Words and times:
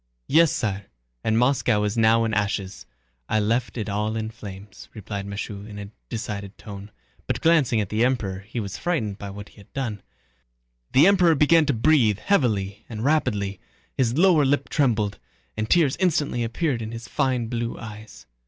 "Yes, 0.25 0.51
sire, 0.51 0.87
and 1.23 1.37
Moscow 1.37 1.83
is 1.83 1.95
now 1.95 2.23
in 2.25 2.33
ashes. 2.33 2.87
I 3.29 3.39
left 3.39 3.77
it 3.77 3.87
all 3.87 4.15
in 4.17 4.31
flames," 4.31 4.89
replied 4.95 5.27
Michaud 5.27 5.65
in 5.67 5.77
a 5.77 5.91
decided 6.09 6.57
tone, 6.57 6.89
but 7.27 7.39
glancing 7.39 7.79
at 7.79 7.89
the 7.89 8.03
Emperor 8.03 8.39
he 8.39 8.59
was 8.59 8.79
frightened 8.79 9.19
by 9.19 9.29
what 9.29 9.49
he 9.49 9.57
had 9.57 9.71
done. 9.73 10.01
The 10.93 11.05
Emperor 11.05 11.35
began 11.35 11.67
to 11.67 11.73
breathe 11.73 12.17
heavily 12.17 12.83
and 12.89 13.05
rapidly, 13.05 13.59
his 13.95 14.17
lower 14.17 14.43
lip 14.43 14.69
trembled, 14.69 15.19
and 15.55 15.69
tears 15.69 15.95
instantly 15.97 16.43
appeared 16.43 16.81
in 16.81 16.91
his 16.93 17.07
fine 17.07 17.45
blue 17.45 17.77
eyes. 17.77 18.25